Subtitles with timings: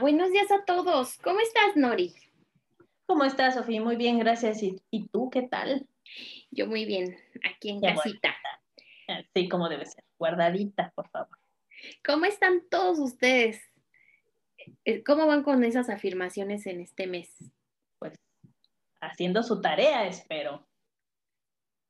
[0.00, 1.18] buenos días a todos.
[1.18, 2.14] ¿Cómo estás, Nori?
[3.06, 3.82] ¿Cómo estás, Sofía?
[3.82, 4.62] Muy bien, gracias.
[4.62, 5.86] ¿Y, tú qué tal?
[6.50, 8.34] Yo muy bien, aquí en casita.
[9.34, 10.04] Sí, como debe ser.
[10.18, 11.36] Guardadita, por favor.
[12.04, 13.60] ¿Cómo están todos ustedes?
[14.84, 17.34] Eh, ¿Cómo van con esas afirmaciones en este mes?
[17.98, 18.18] Pues
[19.00, 20.66] haciendo su tarea, espero.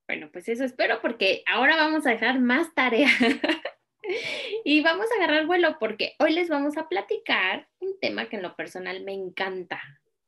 [0.09, 3.09] Bueno, pues eso espero porque ahora vamos a dejar más tarea.
[4.64, 8.42] y vamos a agarrar vuelo porque hoy les vamos a platicar un tema que en
[8.42, 9.80] lo personal me encanta,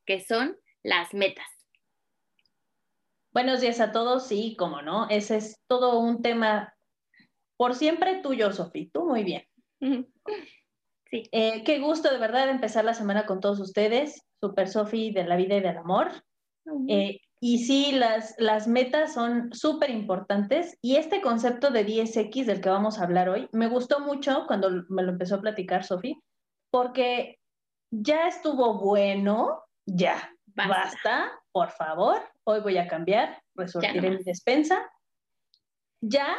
[0.06, 1.46] que son las metas.
[3.32, 6.74] Buenos días a todos, sí, como no, ese es todo un tema
[7.56, 9.46] por siempre tuyo, Sofía, tú muy bien.
[11.10, 11.28] Sí.
[11.30, 15.36] Eh, qué gusto de verdad empezar la semana con todos ustedes, Super Sofía de la
[15.36, 16.10] vida y del amor.
[16.88, 22.60] Eh, y sí, las, las metas son súper importantes y este concepto de 10X del
[22.60, 26.14] que vamos a hablar hoy me gustó mucho cuando me lo empezó a platicar Sofía,
[26.70, 27.40] porque
[27.90, 31.32] ya estuvo bueno, ya, basta.
[31.50, 34.88] por favor, hoy voy a cambiar, resolver mi despensa.
[36.00, 36.36] Ya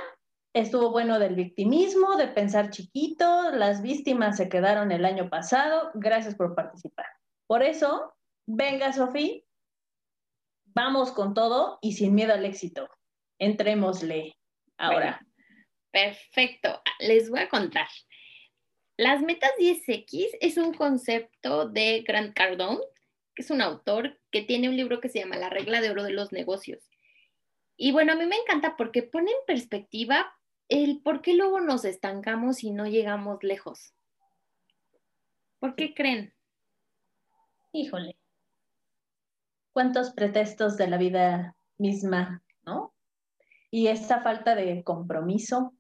[0.56, 6.36] estuvo bueno del victimismo, de pensar chiquito, las víctimas se quedaron el año pasado, gracias
[6.36, 7.08] por participar.
[7.46, 8.14] Por eso,
[8.48, 9.42] venga Sofía,
[10.74, 12.90] vamos con todo y sin miedo al éxito.
[13.40, 14.38] Entrémosle
[14.78, 15.26] ahora.
[15.92, 17.88] perfecto, les voy a contar.
[18.98, 22.80] Las metas 10X es un concepto de Grant Cardone
[23.36, 26.04] que es un autor que tiene un libro que se llama La regla de oro
[26.04, 26.90] de los negocios.
[27.76, 30.38] Y bueno, a mí me encanta porque pone en perspectiva
[30.70, 33.94] el por qué luego nos estancamos y no llegamos lejos.
[35.60, 36.34] ¿Por qué creen?
[37.72, 38.18] Híjole.
[39.74, 42.94] ¿Cuántos pretextos de la vida misma, no?
[43.70, 45.74] Y esta falta de compromiso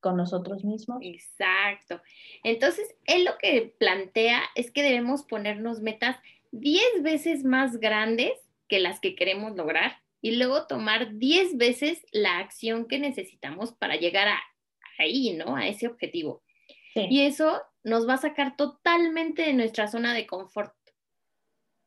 [0.00, 0.98] con nosotros mismos.
[1.02, 2.00] Exacto.
[2.42, 6.16] Entonces, él lo que plantea es que debemos ponernos metas
[6.52, 8.32] 10 veces más grandes
[8.68, 13.96] que las que queremos lograr y luego tomar 10 veces la acción que necesitamos para
[13.96, 14.40] llegar a
[14.98, 15.56] ahí, ¿no?
[15.56, 16.42] A ese objetivo.
[16.94, 20.74] Y eso nos va a sacar totalmente de nuestra zona de confort.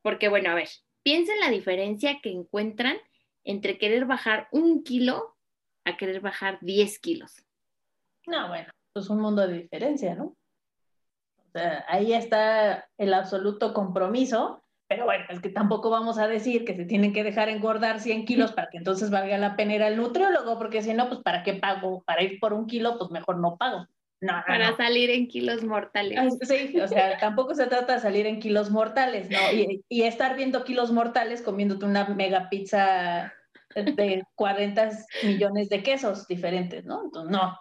[0.02, 0.70] Porque, bueno, a ver,
[1.06, 2.98] piensen la diferencia que encuentran
[3.44, 5.36] entre querer bajar un kilo
[5.86, 7.46] a querer bajar 10 kilos.
[8.26, 10.36] No, bueno, pues un mundo de diferencia, ¿no?
[11.88, 16.84] ahí está el absoluto compromiso, pero bueno, es que tampoco vamos a decir que se
[16.84, 20.58] tienen que dejar engordar 100 kilos para que entonces valga la pena ir al nutriólogo,
[20.58, 22.04] porque si no, pues ¿para qué pago?
[22.04, 23.88] Para ir por un kilo, pues mejor no pago.
[24.26, 26.20] No, para salir en kilos mortales.
[26.42, 29.38] Sí, o sea, tampoco se trata de salir en kilos mortales, ¿no?
[29.54, 33.32] Y, y, estar viendo kilos mortales comiéndote una mega pizza
[33.76, 34.90] de 40
[35.24, 37.04] millones de quesos diferentes, ¿no?
[37.04, 37.60] Entonces, no.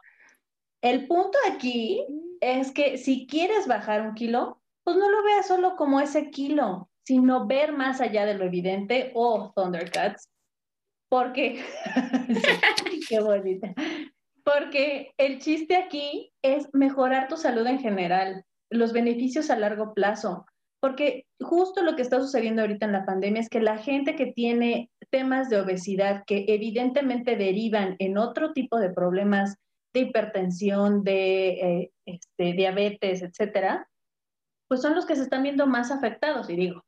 [0.81, 2.07] El punto aquí
[2.41, 6.89] es que si quieres bajar un kilo, pues no lo veas solo como ese kilo,
[7.05, 10.31] sino ver más allá de lo evidente o Thundercats,
[11.11, 11.63] porque,
[13.09, 13.75] qué bonita,
[14.45, 20.47] porque el chiste aquí es mejorar tu salud en general, los beneficios a largo plazo,
[20.81, 24.27] porque justo lo que está sucediendo ahorita en la pandemia es que la gente que
[24.27, 29.57] tiene temas de obesidad que evidentemente derivan en otro tipo de problemas
[29.95, 33.89] de hipertensión, de eh, este, diabetes, etcétera,
[34.69, 36.51] pues son los que se están viendo más afectados.
[36.51, 36.85] Y digo,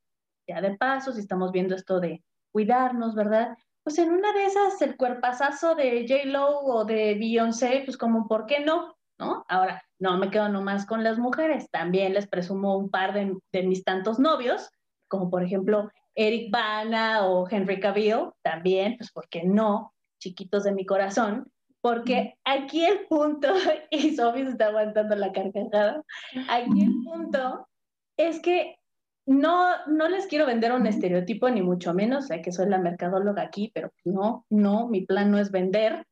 [0.47, 3.57] ya de paso, si estamos viendo esto de cuidarnos, ¿verdad?
[3.87, 8.45] Pues en una de esas, el cuerpazazo de J-Lo o de Beyoncé, pues como, ¿por
[8.47, 8.97] qué no?
[9.17, 9.45] ¿No?
[9.47, 13.63] Ahora, no me quedo nomás con las mujeres, también les presumo un par de, de
[13.63, 14.71] mis tantos novios,
[15.07, 19.95] como por ejemplo Eric Bana o Henry Cavill, también, pues ¿por qué no?
[20.19, 21.49] Chiquitos de mi corazón,
[21.81, 23.55] porque aquí el punto,
[23.93, 26.03] y Sophie se está aguantando la carcajada,
[26.49, 27.69] aquí el punto
[28.17, 28.81] es que
[29.27, 33.43] no, no les quiero vender un estereotipo, ni mucho menos, sé que soy la mercadóloga
[33.43, 36.07] aquí, pero no, no, mi plan no es vender,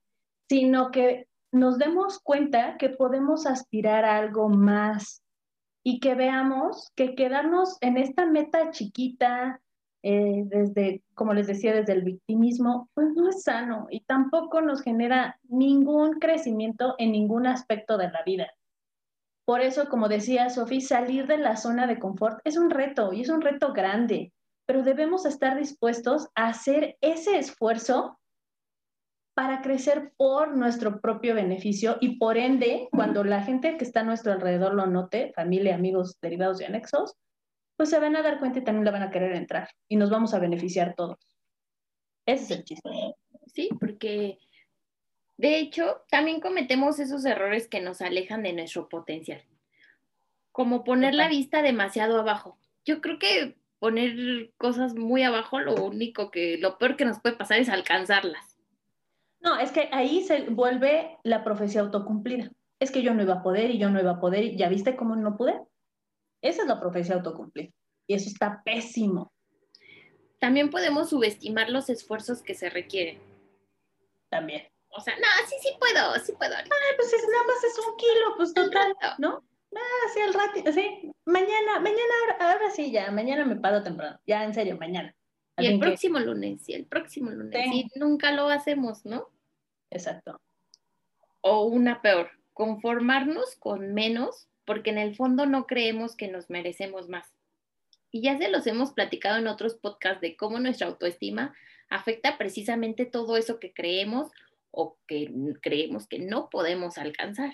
[0.48, 5.22] sino que nos demos cuenta que podemos aspirar a algo más
[5.84, 9.60] y que veamos que quedarnos en esta meta chiquita,
[10.02, 14.82] eh, desde, como les decía, desde el victimismo, pues no es sano y tampoco nos
[14.82, 18.48] genera ningún crecimiento en ningún aspecto de la vida.
[19.44, 23.20] Por eso, como decía Sofía, salir de la zona de confort es un reto y
[23.20, 24.32] es un reto grande,
[24.66, 28.18] pero debemos estar dispuestos a hacer ese esfuerzo
[29.34, 34.04] para crecer por nuestro propio beneficio y por ende, cuando la gente que está a
[34.04, 37.14] nuestro alrededor lo note, familia, amigos, derivados y anexos,
[37.76, 40.08] pues se van a dar cuenta y también la van a querer entrar y nos
[40.08, 41.18] vamos a beneficiar todos.
[42.26, 42.90] Ese es el chiste.
[43.46, 44.38] Sí, porque
[45.36, 49.42] de hecho también cometemos esos errores que nos alejan de nuestro potencial.
[50.52, 52.58] Como poner la vista demasiado abajo.
[52.84, 57.36] Yo creo que poner cosas muy abajo, lo único que, lo peor que nos puede
[57.36, 58.58] pasar es alcanzarlas.
[59.40, 62.50] No, es que ahí se vuelve la profecía autocumplida.
[62.78, 64.68] Es que yo no iba a poder y yo no iba a poder y ya
[64.68, 65.60] viste cómo no pude.
[66.40, 67.70] Esa es la profecía autocumplida.
[68.06, 69.32] Y eso está pésimo.
[70.38, 73.18] También podemos subestimar los esfuerzos que se requieren.
[74.30, 74.73] También.
[74.96, 76.54] O sea, no, sí, sí puedo, sí puedo.
[76.54, 76.64] Ay,
[76.96, 79.44] pues es, nada más es un kilo, pues total, ¿no?
[79.76, 84.44] Ah, sí, al rato, sí, mañana, mañana, ahora, sí, ya, mañana me paro temprano, ya,
[84.44, 85.14] en serio, mañana.
[85.58, 89.30] Y el próximo lunes, y el próximo lunes, y nunca lo hacemos, ¿no?
[89.90, 90.40] Exacto.
[91.40, 97.08] O una peor, conformarnos con menos porque en el fondo no creemos que nos merecemos
[97.08, 97.34] más.
[98.10, 101.54] Y ya se los hemos platicado en otros podcasts de cómo nuestra autoestima
[101.90, 104.30] afecta precisamente todo eso que creemos
[104.74, 105.32] o que
[105.62, 107.52] creemos que no podemos alcanzar.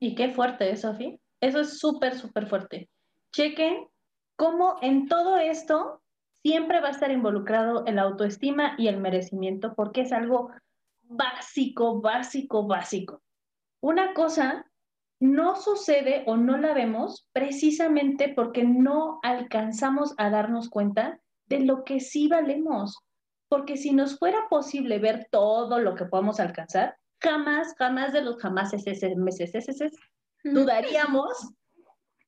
[0.00, 1.16] Y qué fuerte Sofía.
[1.40, 2.88] Eso es súper, súper fuerte.
[3.32, 3.86] Chequen
[4.36, 6.02] cómo en todo esto
[6.42, 10.50] siempre va a estar involucrado el autoestima y el merecimiento, porque es algo
[11.02, 13.22] básico, básico, básico.
[13.80, 14.66] Una cosa
[15.20, 21.84] no sucede o no la vemos precisamente porque no alcanzamos a darnos cuenta de lo
[21.84, 22.98] que sí valemos.
[23.48, 28.40] Porque si nos fuera posible ver todo lo que podemos alcanzar, jamás, jamás de los
[28.40, 28.72] jamás
[30.44, 31.54] dudaríamos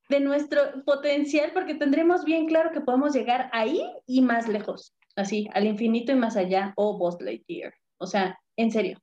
[0.09, 5.49] de nuestro potencial porque tendremos bien claro que podemos llegar ahí y más lejos, así,
[5.53, 7.73] al infinito y más allá, o oh, Lightyear.
[7.99, 9.01] O sea, en serio.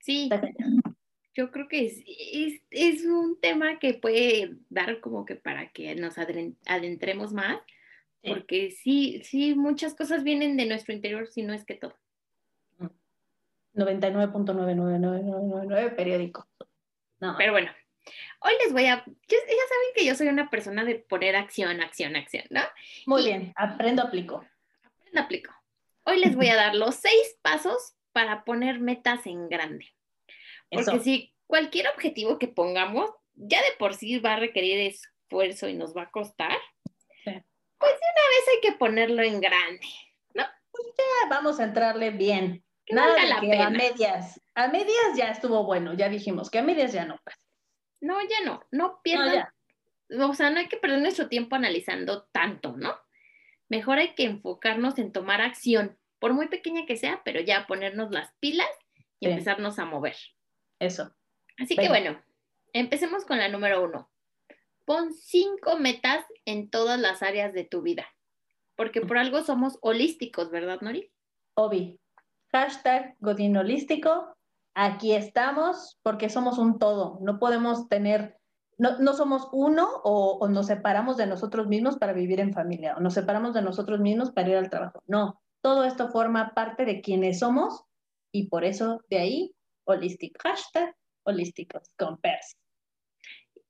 [0.00, 0.28] Sí,
[1.34, 2.02] yo creo que es,
[2.70, 7.58] es, un tema que puede dar como que para que nos adentremos más,
[8.22, 11.94] porque sí, sí, muchas cosas vienen de nuestro interior, si no es que todo.
[13.74, 16.48] 99.99999 periódico.
[17.20, 17.36] No.
[17.38, 17.70] Pero bueno,
[18.40, 19.14] hoy les voy a, ya saben
[19.94, 22.60] que yo soy una persona de poner acción, acción, acción, ¿no?
[23.06, 24.44] Muy bien, aprendo, aplico.
[24.82, 25.54] Aprendo, aplico.
[26.04, 29.86] Hoy les voy a dar los seis pasos para poner metas en grande.
[30.70, 35.74] Porque si cualquier objetivo que pongamos, ya de por sí va a requerir esfuerzo y
[35.74, 36.58] nos va a costar,
[37.78, 39.86] pues de una vez hay que ponerlo en grande,
[40.34, 40.44] ¿no?
[40.70, 42.64] Pues ya vamos a entrarle bien.
[42.90, 44.40] Nada de que a medias.
[44.54, 47.38] A medias ya estuvo bueno, ya dijimos que a medias ya no pasa.
[48.00, 49.48] No, ya no, no pierdan.
[50.10, 52.96] o sea, no hay que perder nuestro tiempo analizando tanto, ¿no?
[53.68, 58.10] Mejor hay que enfocarnos en tomar acción, por muy pequeña que sea, pero ya ponernos
[58.10, 58.68] las pilas
[59.20, 60.16] y empezarnos a mover.
[60.78, 61.14] Eso.
[61.58, 62.22] Así que bueno,
[62.72, 64.10] empecemos con la número uno.
[64.88, 68.06] Pon cinco metas en todas las áreas de tu vida,
[68.74, 71.12] porque por algo somos holísticos, ¿verdad, Nori?
[71.52, 72.00] Obi.
[72.52, 74.34] Hashtag Godín Holístico.
[74.72, 77.18] Aquí estamos porque somos un todo.
[77.20, 78.38] No podemos tener,
[78.78, 83.00] no, somos uno o, o nos separamos de nosotros mismos para vivir en familia o
[83.00, 85.02] nos separamos de nosotros mismos para ir al trabajo.
[85.06, 87.84] No, todo esto forma parte de quienes somos
[88.32, 89.54] y por eso de ahí
[89.84, 90.38] holístico.
[90.42, 92.56] Hashtag holísticos con PERS.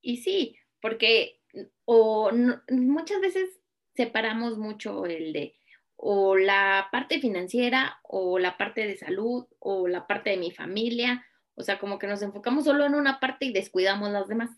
[0.00, 1.40] Y sí, porque
[1.84, 2.30] o
[2.70, 3.60] muchas veces
[3.94, 5.54] separamos mucho el de
[5.96, 11.26] o la parte financiera o la parte de salud o la parte de mi familia,
[11.56, 14.50] o sea, como que nos enfocamos solo en una parte y descuidamos las demás.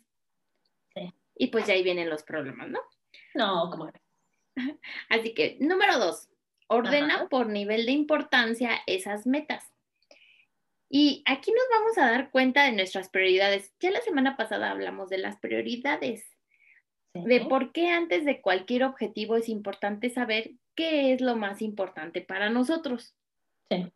[0.95, 1.15] Sí.
[1.35, 2.81] Y pues ya ahí vienen los problemas, ¿no?
[3.35, 3.91] No, como
[5.09, 6.29] Así que, número dos,
[6.67, 9.70] ordena por nivel de importancia esas metas.
[10.93, 13.73] Y aquí nos vamos a dar cuenta de nuestras prioridades.
[13.79, 16.29] Ya la semana pasada hablamos de las prioridades,
[17.15, 22.23] de por qué antes de cualquier objetivo es importante saber qué es lo más importante
[22.23, 23.15] para nosotros.
[23.71, 23.93] Sí.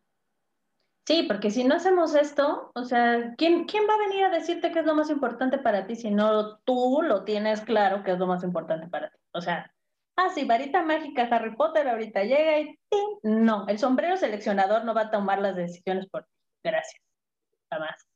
[1.05, 4.71] Sí, porque si no hacemos esto, o sea, ¿quién, ¿quién va a venir a decirte
[4.71, 8.19] qué es lo más importante para ti si no tú lo tienes claro qué es
[8.19, 9.17] lo más importante para ti?
[9.33, 9.71] O sea,
[10.15, 12.79] ah, sí, varita mágica, Harry Potter ahorita llega y
[13.21, 16.34] no, el sombrero seleccionador no va a tomar las decisiones por ti.
[16.65, 17.01] Gracias.
[17.69, 18.07] Jamás.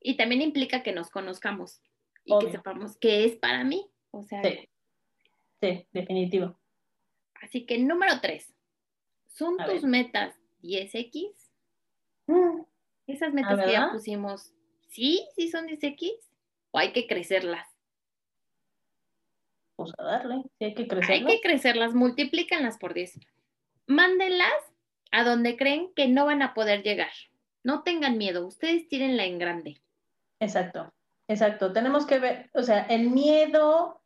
[0.00, 1.80] Y también implica que nos conozcamos
[2.24, 3.90] y que sepamos qué es para mí.
[4.12, 4.42] O sea.
[5.60, 5.86] Sí.
[5.92, 6.58] definitivo.
[7.42, 8.54] Así que número tres.
[9.26, 11.32] ¿Son tus metas 10X?
[12.28, 12.62] Mm.
[13.08, 14.52] Esas metas que ya pusimos,
[14.88, 15.26] ¿sí?
[15.36, 16.12] ¿Sí son 10X?
[16.70, 17.68] ¿O hay que crecerlas?
[19.76, 21.10] Pues a darle, sí hay que crecerlas.
[21.10, 23.20] Hay que crecerlas, multiplícanlas por 10.
[23.86, 24.54] Mándenlas
[25.12, 27.12] a donde creen que no van a poder llegar.
[27.66, 29.82] No tengan miedo, ustedes tírenla en grande.
[30.38, 30.94] Exacto,
[31.26, 31.72] exacto.
[31.72, 34.04] Tenemos que ver, o sea, el miedo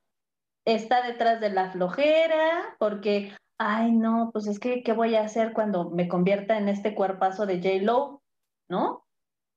[0.65, 5.53] está detrás de la flojera, porque, ay, no, pues es que, ¿qué voy a hacer
[5.53, 8.23] cuando me convierta en este cuerpazo de J-Lo?
[8.71, 9.05] ¿No?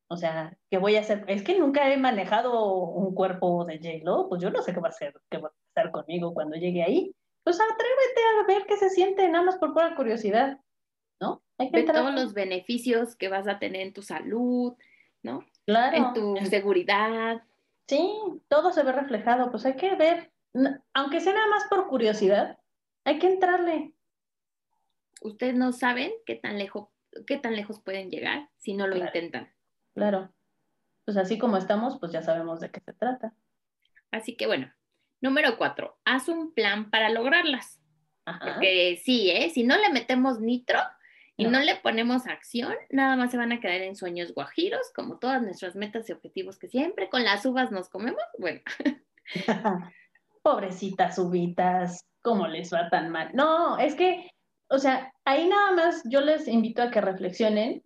[0.10, 1.24] O sea, ¿qué voy a hacer?
[1.30, 4.90] Es que nunca he manejado un cuerpo de J-Lo, pues yo no sé qué va
[4.90, 7.16] a hacer, qué va a hacer conmigo cuando llegue ahí.
[7.46, 10.60] Pues atrévete a ver qué se siente, nada más por pura curiosidad.
[11.64, 14.74] Hay que Ve todos los beneficios que vas a tener en tu salud,
[15.22, 15.46] ¿no?
[15.66, 15.98] Claro.
[15.98, 17.42] En tu seguridad.
[17.88, 18.12] Sí,
[18.48, 20.32] todo se ve reflejado, pues hay que ver,
[20.94, 22.58] aunque sea nada más por curiosidad,
[23.04, 23.94] hay que entrarle.
[25.22, 26.90] Ustedes no saben qué tan lejos,
[27.28, 29.54] qué tan lejos pueden llegar si no lo intentan.
[29.94, 30.34] Claro.
[31.06, 33.34] Pues así como estamos, pues ya sabemos de qué se trata.
[34.12, 34.74] Así que bueno,
[35.22, 37.80] número cuatro, haz un plan para lograrlas.
[38.26, 39.50] Porque sí, ¿eh?
[39.50, 40.80] si no le metemos nitro
[41.38, 41.60] y no.
[41.60, 45.76] le ponemos acción, nada más se van a quedar en sueños guajiros, como todas nuestras
[45.76, 48.22] metas y objetivos que siempre con las uvas nos comemos.
[48.38, 48.62] Bueno.
[50.44, 53.32] Pobrecitas uvitas, ¿cómo les va tan mal?
[53.34, 54.30] No, es que,
[54.68, 57.84] o sea, ahí nada más yo les invito a que reflexionen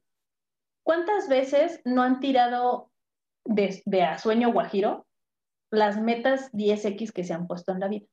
[0.87, 2.93] ¿Cuántas veces no han tirado
[3.43, 5.05] de, a sueño guajiro
[5.69, 8.05] las metas 10X que se han puesto en la vida?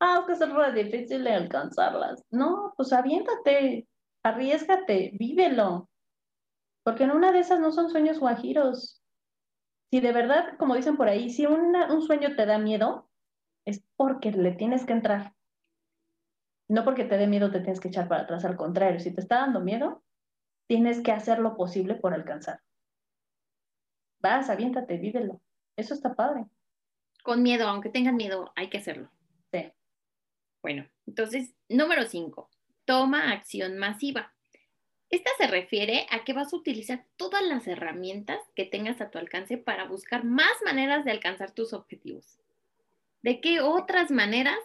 [0.00, 2.24] Ah, es que es re difícil de alcanzarlas.
[2.30, 3.86] No, pues aviéntate,
[4.24, 5.88] arriesgate, vívelo.
[6.82, 9.02] Porque en una de esas no son sueños guajiros.
[9.90, 13.08] Si de verdad, como dicen por ahí, si un sueño te da miedo,
[13.64, 15.34] es porque le tienes que entrar.
[16.68, 19.20] No porque te dé miedo te tienes que echar para atrás, al contrario, si te
[19.20, 20.02] está dando miedo,
[20.66, 22.60] tienes que hacer lo posible por alcanzar.
[24.20, 25.40] Vas, aviéntate, vívelo.
[25.76, 26.46] Eso está padre.
[27.22, 29.10] Con miedo, aunque tengan miedo, hay que hacerlo.
[29.52, 29.72] Sí.
[30.62, 32.50] Bueno, entonces, número cinco,
[32.84, 34.32] toma acción masiva.
[35.10, 39.18] Esta se refiere a que vas a utilizar todas las herramientas que tengas a tu
[39.18, 42.38] alcance para buscar más maneras de alcanzar tus objetivos.
[43.22, 44.58] ¿De qué otras maneras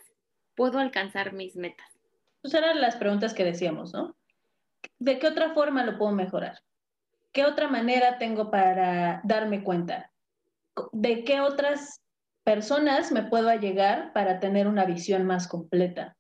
[0.56, 1.88] puedo alcanzar mis metas?
[2.42, 4.16] Pues eran las preguntas que decíamos, ¿no?
[5.00, 6.60] ¿de qué otra forma lo puedo mejorar?
[7.32, 10.12] ¿Qué otra manera tengo para darme cuenta?
[10.92, 12.02] ¿De qué otras
[12.44, 16.18] personas me puedo allegar para tener una visión más completa?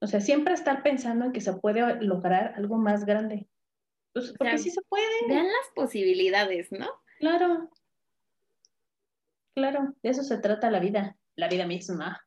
[0.00, 3.46] O sea, siempre estar pensando en que se puede lograr algo más grande.
[4.12, 5.04] Pues, porque sí se puede.
[5.28, 6.88] Vean las posibilidades, ¿no?
[7.18, 7.70] Claro.
[9.54, 12.26] Claro, de eso se trata la vida, la vida misma.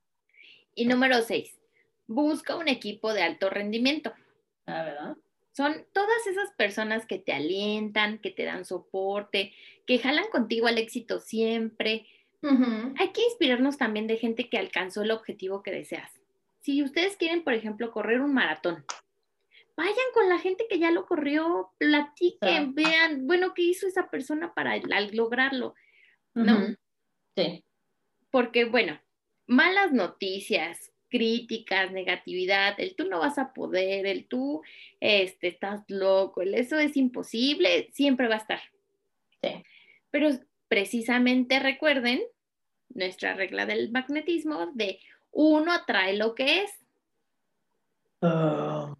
[0.75, 1.57] Y número seis,
[2.05, 4.13] busca un equipo de alto rendimiento.
[4.65, 5.17] Ah, ¿verdad?
[5.51, 9.53] Son todas esas personas que te alientan, que te dan soporte,
[9.85, 12.07] que jalan contigo al éxito siempre.
[12.97, 16.11] Hay que inspirarnos también de gente que alcanzó el objetivo que deseas.
[16.63, 18.85] Si ustedes quieren, por ejemplo, correr un maratón,
[19.75, 24.53] vayan con la gente que ya lo corrió, platiquen, vean, bueno, ¿qué hizo esa persona
[24.53, 24.77] para
[25.11, 25.75] lograrlo?
[26.33, 26.75] ¿No?
[27.35, 27.65] Sí.
[28.31, 28.97] Porque, bueno,
[29.45, 34.61] malas noticias, críticas, negatividad, el tú no vas a poder, el tú
[35.01, 38.61] este, estás loco, el eso es imposible, siempre va a estar.
[39.41, 39.63] Sí.
[40.11, 40.29] Pero
[40.69, 42.23] precisamente recuerden
[42.87, 44.99] nuestra regla del magnetismo de
[45.33, 46.71] uno atrae lo que es.
[48.21, 48.95] Ah.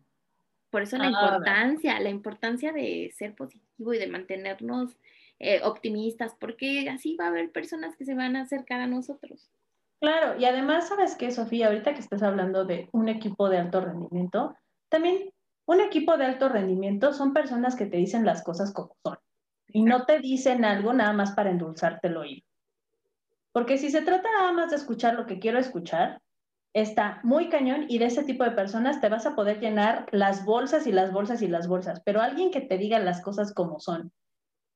[0.69, 4.97] Por eso la ah, importancia, la importancia de ser positivo y de mantenernos
[5.39, 9.49] eh, optimistas, porque así va a haber personas que se van a acercar a nosotros.
[9.99, 11.67] Claro, y además, ¿sabes qué, Sofía?
[11.67, 14.55] Ahorita que estás hablando de un equipo de alto rendimiento,
[14.89, 15.31] también
[15.65, 19.17] un equipo de alto rendimiento son personas que te dicen las cosas como son
[19.67, 22.45] y no te dicen algo nada más para endulzarte el oído.
[23.51, 26.21] Porque si se trata nada más de escuchar lo que quiero escuchar,
[26.73, 30.43] está muy cañón y de ese tipo de personas te vas a poder llenar las
[30.43, 33.79] bolsas y las bolsas y las bolsas, pero alguien que te diga las cosas como
[33.79, 34.11] son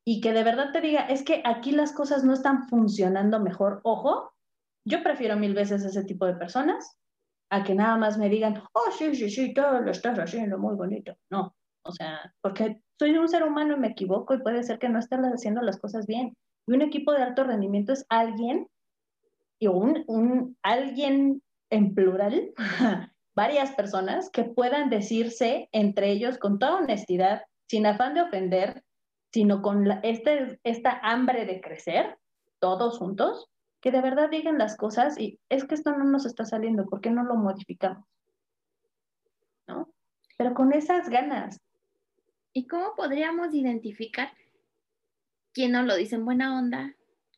[0.06, 3.82] y que de verdad te diga, es que aquí las cosas no están funcionando mejor,
[3.84, 4.32] ojo,
[4.86, 6.98] yo prefiero mil veces ese tipo de personas
[7.50, 10.76] a que nada más me digan, oh, sí, sí, sí, todo lo estás haciendo muy
[10.76, 11.18] bonito.
[11.30, 14.90] No, o sea, porque soy un ser humano y me equivoco y puede ser que
[14.90, 16.36] no esté haciendo las cosas bien.
[16.68, 18.68] Y un equipo de alto rendimiento es alguien,
[19.60, 22.54] y un, un alguien en plural,
[23.36, 28.84] varias personas que puedan decirse entre ellos con toda honestidad, sin afán de ofender,
[29.32, 32.18] sino con la, este, esta hambre de crecer,
[32.60, 33.50] todos juntos,
[33.82, 37.02] que de verdad digan las cosas y es que esto no nos está saliendo, ¿por
[37.02, 38.06] qué no lo modificamos?
[39.68, 39.90] ¿No?
[40.38, 41.62] Pero con esas ganas.
[42.54, 44.32] ¿Y cómo podríamos identificar
[45.54, 46.97] quién no lo dice en buena onda,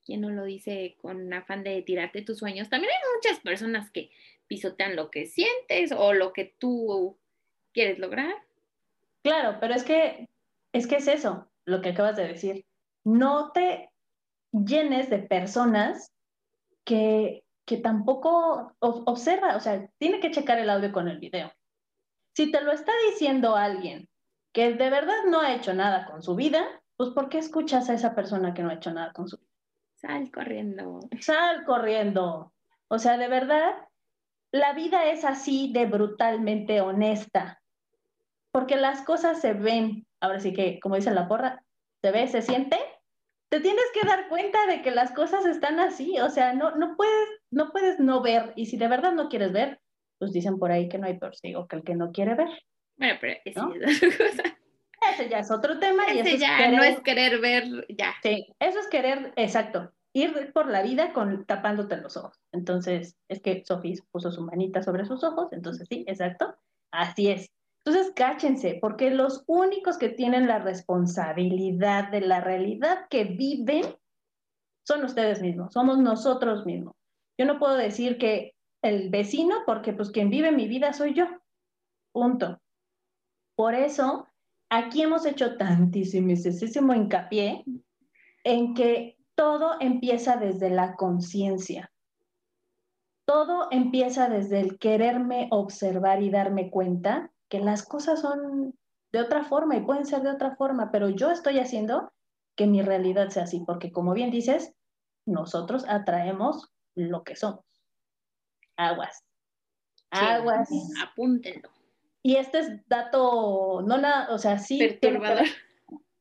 [0.10, 2.68] quién no lo dice con afán de tirarte tus sueños?
[2.68, 4.10] También hay muchas personas que
[4.48, 7.16] pisotean lo que sientes o lo que tú
[7.74, 8.34] quieres lograr.
[9.22, 10.28] Claro, pero es que
[10.74, 12.66] es que es eso, lo que acabas de decir.
[13.04, 13.92] No te
[14.52, 16.12] llenes de personas
[16.84, 17.44] que,
[17.84, 21.52] tampoco observa, o sea, tiene que checar el audio con el video.
[22.36, 24.10] Si te lo está diciendo alguien
[24.54, 26.66] que de verdad no ha hecho nada con su vida,
[26.98, 29.49] pues ¿por qué escuchas a esa persona que no ha hecho nada con su vida?
[30.00, 31.02] Sal corriendo.
[31.22, 32.54] Sal corriendo.
[32.88, 33.74] O sea, de verdad,
[34.52, 37.62] la vida es así de brutalmente honesta,
[38.52, 41.64] porque las cosas se ven, ahora sí que, como dice la porra,
[42.02, 42.78] se ve, se siente,
[43.50, 46.96] te tienes que dar cuenta de que las cosas están así, o sea, no, no,
[46.96, 49.80] puedes, no puedes no ver, y si de verdad no quieres ver,
[50.18, 52.50] pues dicen por ahí que no hay peor ciego que el que no quiere ver.
[52.98, 53.56] Bueno, pero es.
[55.12, 56.06] Ese ya es otro tema.
[56.06, 58.14] Ese y eso ya es no es querer ver, ya.
[58.24, 62.40] Sí, eso es querer, exacto, ir por la vida con tapándote los ojos.
[62.52, 66.56] Entonces, es que Sofía puso su manita sobre sus ojos, entonces sí, exacto,
[66.92, 67.50] así es.
[67.86, 73.84] Entonces, cáchense, porque los únicos que tienen la responsabilidad de la realidad que viven
[74.86, 76.96] son ustedes mismos, somos nosotros mismos.
[77.38, 81.26] Yo no puedo decir que el vecino, porque pues quien vive mi vida soy yo.
[82.12, 82.60] Punto.
[83.56, 84.28] Por eso,
[84.70, 87.66] aquí hemos hecho tantísimo hincapié
[88.44, 91.92] en que todo empieza desde la conciencia.
[93.26, 98.74] Todo empieza desde el quererme observar y darme cuenta que las cosas son
[99.12, 102.12] de otra forma y pueden ser de otra forma, pero yo estoy haciendo
[102.56, 104.74] que mi realidad sea así, porque como bien dices,
[105.26, 107.64] nosotros atraemos lo que somos.
[108.76, 109.24] Aguas.
[110.12, 110.70] Aguas.
[111.04, 111.70] apúntenlo.
[112.22, 114.78] Y este es dato, no nada, o sea, sí.
[114.78, 115.46] Perturbador.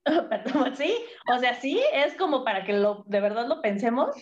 [0.77, 0.95] sí,
[1.33, 4.15] o sea, sí, es como para que lo, de verdad lo pensemos,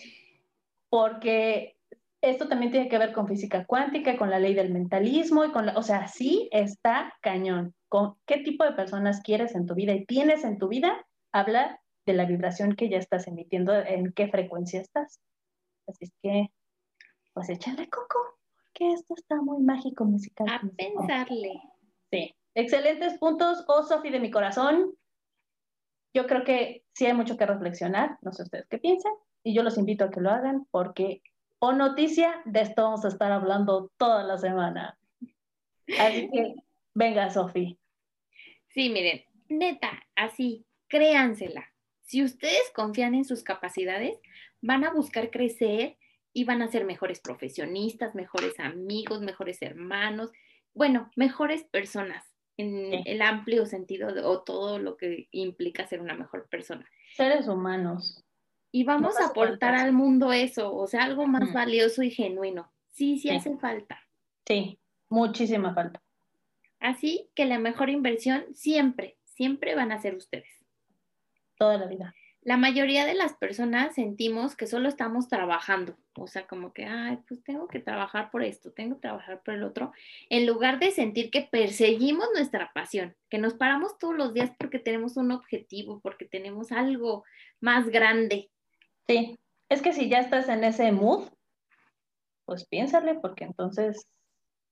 [0.89, 1.77] porque
[2.21, 5.67] esto también tiene que ver con física cuántica, con la ley del mentalismo y con
[5.67, 7.73] la, o sea, sí está cañón.
[7.89, 11.79] Con qué tipo de personas quieres en tu vida y tienes en tu vida, habla
[12.05, 15.21] de la vibración que ya estás emitiendo, en qué frecuencia estás.
[15.87, 16.47] Así es que,
[17.33, 18.17] pues échale coco,
[18.77, 20.47] porque esto está muy mágico musical.
[20.49, 21.61] A pensarle.
[22.11, 24.93] Sí, excelentes puntos, oh Sofi de mi corazón.
[26.13, 29.11] Yo creo que sí hay mucho que reflexionar, no sé ustedes qué piensan,
[29.43, 31.21] y yo los invito a que lo hagan porque
[31.59, 34.97] o noticia, de esto vamos a estar hablando toda la semana.
[35.99, 36.53] Así que,
[36.93, 37.79] venga, Sofi.
[38.69, 41.65] Sí, miren, neta, así, créansela.
[42.01, 44.19] Si ustedes confían en sus capacidades,
[44.61, 45.97] van a buscar crecer
[46.37, 50.31] y van a ser mejores profesionistas, mejores amigos, mejores hermanos,
[50.75, 56.13] bueno, mejores personas en el amplio sentido de, o todo lo que implica ser una
[56.13, 56.87] mejor persona.
[57.15, 58.23] Seres humanos
[58.71, 62.71] y vamos a aportar al mundo eso, o sea, algo más valioso y genuino.
[62.91, 63.99] Sí, sí, hace falta.
[64.45, 66.03] Sí, muchísima falta.
[66.79, 70.63] Así que la mejor inversión siempre, siempre van a ser ustedes.
[71.57, 72.13] Toda la vida
[72.47, 77.19] la mayoría de las personas sentimos que solo estamos trabajando, o sea, como que, ay,
[77.27, 79.91] pues tengo que trabajar por esto, tengo que trabajar por el otro,
[80.29, 84.79] en lugar de sentir que perseguimos nuestra pasión, que nos paramos todos los días porque
[84.79, 87.25] tenemos un objetivo, porque tenemos algo
[87.59, 88.49] más grande.
[89.09, 91.27] Sí, es que si ya estás en ese mood,
[92.45, 94.07] pues piénsale, porque entonces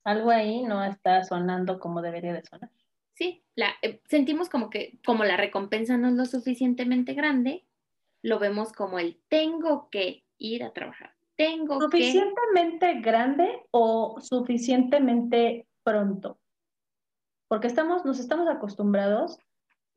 [0.06, 2.70] algo ahí no está sonando como debería de sonar
[3.16, 7.66] sí, la, eh, sentimos como que como la recompensa no es lo suficientemente grande,
[8.22, 11.16] lo vemos como el tengo que ir a trabajar.
[11.38, 16.40] Tengo ¿Suficientemente grande o suficientemente pronto?
[17.48, 19.40] Porque estamos, nos estamos acostumbrados,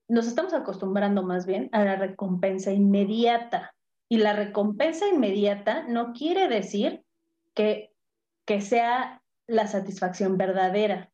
[0.09, 3.75] nos estamos acostumbrando más bien a la recompensa inmediata.
[4.11, 7.05] Y la recompensa inmediata no quiere decir
[7.55, 7.93] que,
[8.47, 11.11] que sea la satisfacción verdadera.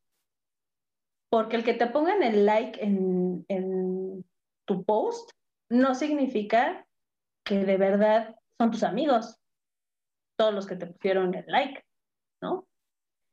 [1.35, 4.25] Porque el que te pongan el like en,
[4.69, 5.33] tu post
[5.69, 6.87] no significa
[7.45, 9.41] que de verdad son tus amigos,
[10.39, 11.85] todos los que te pusieron el like,
[12.41, 12.69] ¿no?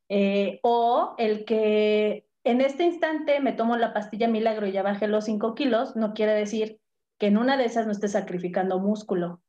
[0.09, 5.07] Eh, o el que en este instante me tomo la pastilla milagro y ya bajé
[5.07, 6.81] los 5 kilos, no quiere decir
[7.19, 9.43] que en una de esas no estés sacrificando músculo,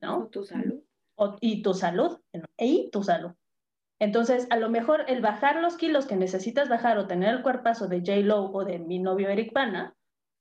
[0.00, 0.24] ¿no?
[0.24, 0.82] O tu salud.
[1.40, 2.18] y tu salud,
[2.58, 3.30] y tu salud.
[4.00, 7.88] Entonces, a lo mejor el bajar los kilos que necesitas bajar o tener el cuerpazo
[7.88, 8.16] de J.
[8.18, 9.94] Lo o de mi novio Eric Bana,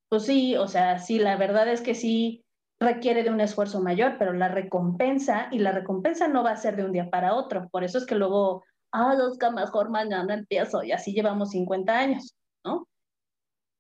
[0.10, 2.46] pues sí, o sea, sí, la verdad es que sí
[2.80, 6.76] requiere de un esfuerzo mayor, pero la recompensa, y la recompensa no va a ser
[6.76, 7.68] de un día para otro.
[7.70, 11.98] Por eso es que luego, ah, los que mejor mañana empiezo, y así llevamos 50
[11.98, 12.88] años, ¿no?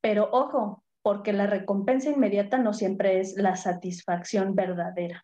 [0.01, 5.23] Pero ojo, porque la recompensa inmediata no siempre es la satisfacción verdadera.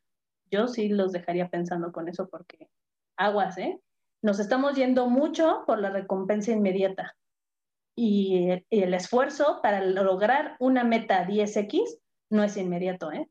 [0.52, 2.70] Yo sí los dejaría pensando con eso porque
[3.18, 3.80] aguas, ¿eh?
[4.24, 7.16] Nos estamos yendo mucho por la recompensa inmediata.
[7.96, 12.00] Y, el esfuerzo para lograr una meta 10X
[12.32, 13.30] no es inmediato, ¿eh?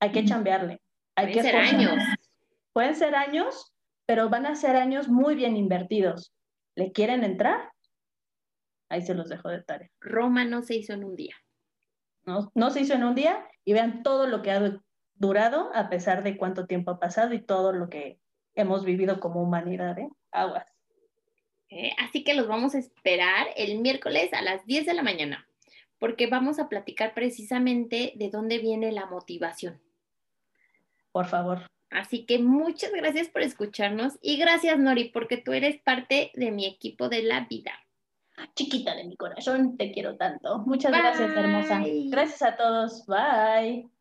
[0.00, 0.80] Hay que chambearle.
[1.14, 2.04] Hay Pueden ser años.
[2.72, 3.74] Pueden ser años,
[4.06, 6.34] pero van a ser años muy bien invertidos.
[6.74, 7.70] ¿Le quieren entrar?
[8.88, 9.90] Ahí se los dejo de tarea.
[10.00, 11.36] Roma no se hizo en un día.
[12.24, 14.80] No, no se hizo en un día y vean todo lo que ha
[15.14, 18.18] durado a pesar de cuánto tiempo ha pasado y todo lo que
[18.54, 20.08] hemos vivido como humanidad, ¿eh?
[20.32, 20.66] Aguas.
[21.68, 25.46] Eh, así que los vamos a esperar el miércoles a las 10 de la mañana,
[25.98, 29.80] porque vamos a platicar precisamente de dónde viene la motivación.
[31.12, 31.66] Por favor.
[31.90, 36.66] Así que muchas gracias por escucharnos y gracias Nori, porque tú eres parte de mi
[36.66, 37.72] equipo de la vida.
[38.54, 40.58] Chiquita de mi corazón, te quiero tanto.
[40.60, 41.82] Muchas gracias, hermosa.
[42.10, 43.06] Gracias a todos.
[43.06, 43.91] Bye.